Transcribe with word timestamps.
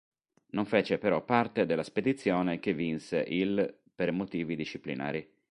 Non 0.55 0.65
fece 0.65 0.97
però 0.97 1.23
parte 1.23 1.67
della 1.67 1.83
spedizione 1.83 2.57
che 2.59 2.73
vinse 2.73 3.23
il 3.27 3.81
per 3.93 4.11
motivi 4.11 4.55
disciplinari. 4.55 5.31